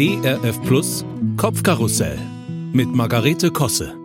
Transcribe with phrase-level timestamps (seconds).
[0.00, 1.04] ERF Plus
[1.36, 2.20] Kopfkarussell
[2.72, 3.96] mit Margarete Kosse.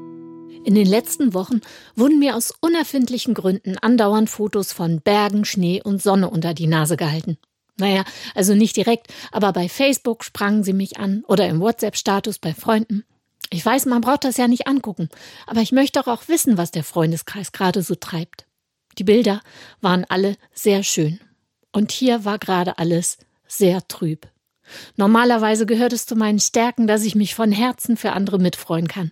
[0.65, 1.61] In den letzten Wochen
[1.95, 6.97] wurden mir aus unerfindlichen Gründen andauernd Fotos von Bergen, Schnee und Sonne unter die Nase
[6.97, 7.37] gehalten.
[7.77, 12.55] Naja, also nicht direkt, aber bei Facebook sprangen sie mich an oder im WhatsApp-Status bei
[12.55, 13.03] Freunden.
[13.51, 15.09] Ich weiß, man braucht das ja nicht angucken,
[15.45, 18.47] aber ich möchte doch auch wissen, was der Freundeskreis gerade so treibt.
[18.97, 19.41] Die Bilder
[19.79, 21.19] waren alle sehr schön.
[21.71, 24.32] Und hier war gerade alles sehr trüb.
[24.95, 29.11] Normalerweise gehört es zu meinen Stärken, dass ich mich von Herzen für andere mitfreuen kann.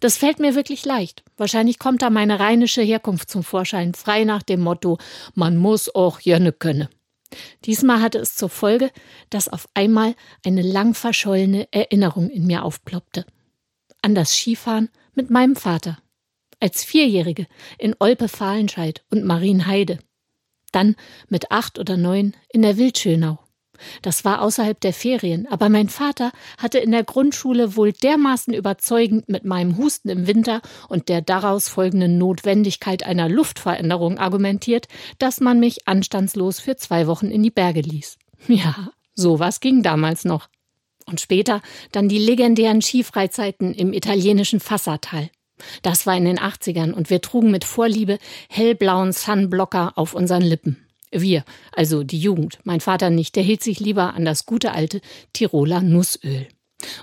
[0.00, 1.24] Das fällt mir wirklich leicht.
[1.36, 4.98] Wahrscheinlich kommt da meine rheinische Herkunft zum Vorschein, frei nach dem Motto,
[5.34, 6.88] man muss auch jönne könne.
[7.64, 8.90] Diesmal hatte es zur Folge,
[9.30, 13.26] dass auf einmal eine lang verschollene Erinnerung in mir aufploppte.
[14.02, 15.98] An das Skifahren mit meinem Vater.
[16.60, 17.46] Als Vierjährige
[17.78, 19.98] in Olpe-Fahlenscheid und Marienheide.
[20.72, 20.96] Dann
[21.28, 23.38] mit acht oder neun in der Wildschönau.
[24.02, 29.28] Das war außerhalb der Ferien, aber mein Vater hatte in der Grundschule wohl dermaßen überzeugend
[29.28, 35.60] mit meinem Husten im Winter und der daraus folgenden Notwendigkeit einer Luftveränderung argumentiert, dass man
[35.60, 38.18] mich anstandslos für zwei Wochen in die Berge ließ.
[38.48, 40.48] Ja, sowas ging damals noch.
[41.06, 41.62] Und später
[41.92, 45.30] dann die legendären Skifreizeiten im italienischen Fassatal.
[45.82, 50.85] Das war in den 80ern und wir trugen mit Vorliebe hellblauen Sunblocker auf unseren Lippen.
[51.20, 55.00] Wir, also die Jugend, mein Vater nicht, der hielt sich lieber an das gute alte
[55.32, 56.46] Tiroler Nussöl.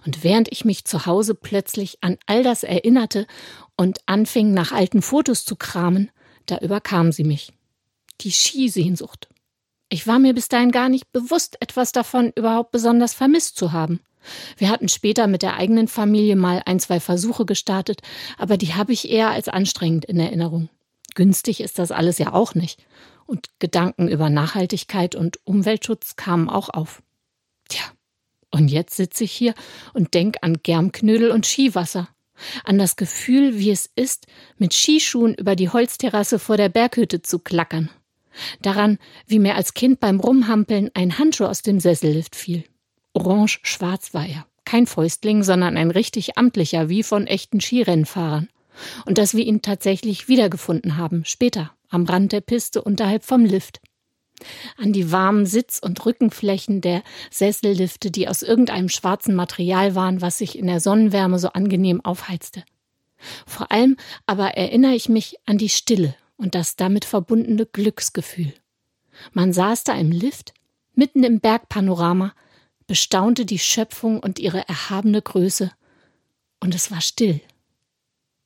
[0.05, 3.25] Und während ich mich zu Hause plötzlich an all das erinnerte
[3.75, 6.11] und anfing nach alten Fotos zu kramen,
[6.45, 7.53] da überkam sie mich.
[8.21, 9.29] Die Skisehnsucht.
[9.89, 13.99] Ich war mir bis dahin gar nicht bewusst, etwas davon überhaupt besonders vermisst zu haben.
[14.57, 18.01] Wir hatten später mit der eigenen Familie mal ein, zwei Versuche gestartet,
[18.37, 20.69] aber die habe ich eher als anstrengend in Erinnerung.
[21.15, 22.79] Günstig ist das alles ja auch nicht
[23.25, 27.01] und Gedanken über Nachhaltigkeit und Umweltschutz kamen auch auf.
[27.67, 27.83] Tja,
[28.51, 29.53] und jetzt sitze ich hier
[29.93, 32.09] und denk an Germknödel und Skiwasser,
[32.63, 37.39] an das Gefühl, wie es ist, mit Skischuhen über die Holzterrasse vor der Berghütte zu
[37.39, 37.89] klackern,
[38.61, 42.63] daran, wie mir als Kind beim Rumhampeln ein Handschuh aus dem Sessellift fiel.
[43.13, 48.49] Orange-schwarz war er, kein Fäustling, sondern ein richtig amtlicher, wie von echten Skirennfahrern.
[49.05, 53.79] Und dass wir ihn tatsächlich wiedergefunden haben, später, am Rand der Piste unterhalb vom Lift.
[54.77, 60.39] An die warmen Sitz- und Rückenflächen der Sessellifte, die aus irgendeinem schwarzen Material waren, was
[60.39, 62.63] sich in der Sonnenwärme so angenehm aufheizte.
[63.45, 63.95] Vor allem
[64.25, 68.53] aber erinnere ich mich an die Stille und das damit verbundene Glücksgefühl.
[69.31, 70.53] Man saß da im Lift,
[70.93, 72.33] mitten im Bergpanorama,
[72.87, 75.71] bestaunte die Schöpfung und ihre erhabene Größe,
[76.59, 77.41] und es war still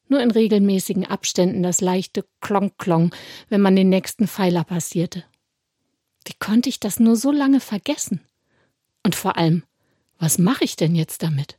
[0.09, 3.13] nur in regelmäßigen Abständen das leichte Klong-Klong,
[3.49, 5.23] wenn man den nächsten Pfeiler passierte.
[6.25, 8.21] Wie konnte ich das nur so lange vergessen?
[9.03, 9.63] Und vor allem,
[10.19, 11.57] was mache ich denn jetzt damit?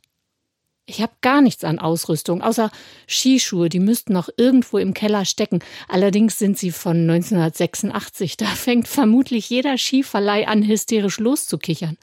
[0.89, 2.71] Ich habe gar nichts an Ausrüstung, außer
[3.07, 5.59] Skischuhe, die müssten noch irgendwo im Keller stecken.
[5.87, 8.37] Allerdings sind sie von 1986.
[8.37, 11.97] Da fängt vermutlich jeder Skiverleih an, hysterisch loszukichern.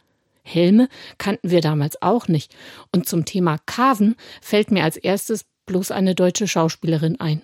[0.44, 2.54] Helme kannten wir damals auch nicht.
[2.92, 7.42] Und zum Thema Carven fällt mir als erstes bloß eine deutsche Schauspielerin ein.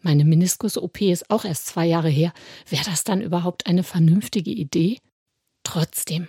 [0.00, 2.32] Meine Meniskus-OP ist auch erst zwei Jahre her.
[2.68, 4.98] Wäre das dann überhaupt eine vernünftige Idee?
[5.64, 6.28] Trotzdem.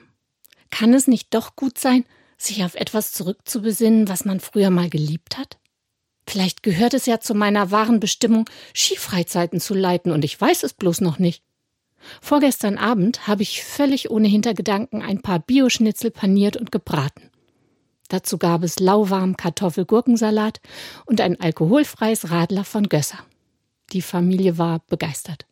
[0.72, 2.06] Kann es nicht doch gut sein,
[2.38, 5.59] sich auf etwas zurückzubesinnen, was man früher mal geliebt hat?
[6.25, 10.74] Vielleicht gehört es ja zu meiner wahren Bestimmung, Skifreizeiten zu leiten, und ich weiß es
[10.74, 11.44] bloß noch nicht.
[12.22, 17.30] Vorgestern Abend habe ich völlig ohne Hintergedanken ein paar Bioschnitzel paniert und gebraten.
[18.09, 20.59] Dazu gab es lauwarm Kartoffel-Gurkensalat
[21.06, 23.20] und ein alkoholfreies Radler von Gösser.
[23.94, 25.46] Die Familie war begeistert.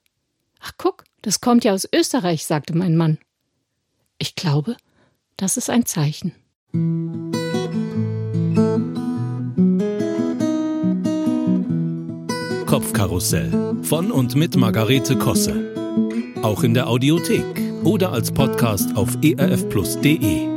[0.60, 3.20] Ach guck, das kommt ja aus Österreich, sagte mein Mann.
[4.18, 4.76] Ich glaube,
[5.38, 6.34] das ist ein Zeichen.
[12.66, 16.36] Kopfkarussell von und mit Margarete Kosse.
[16.42, 17.46] Auch in der Audiothek
[17.84, 20.57] oder als Podcast auf erfplus.de.